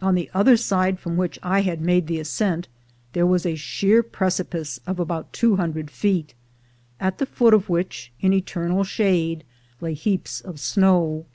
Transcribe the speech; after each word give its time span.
On 0.00 0.14
the 0.14 0.30
other 0.32 0.56
side, 0.56 1.00
from 1.00 1.16
which 1.16 1.40
I 1.42 1.62
had 1.62 1.80
made 1.80 2.06
the 2.06 2.20
ascent, 2.20 2.68
there 3.14 3.26
was 3.26 3.44
a 3.44 3.56
sheer 3.56 4.00
precipice 4.04 4.78
of 4.86 5.00
about 5.00 5.32
two 5.32 5.56
hun 5.56 5.72
dred 5.72 5.90
feet, 5.90 6.34
at 7.00 7.18
the 7.18 7.26
foot 7.26 7.52
of 7.52 7.68
which, 7.68 8.12
in 8.20 8.32
eternal 8.32 8.84
shade, 8.84 9.42
lay 9.80 9.92
GROWING 9.92 9.92
OVER 9.92 9.92
NIGHT 9.92 10.00
239 10.04 10.12
heaps 10.12 10.40
of 10.42 10.60
snow. 10.60 11.26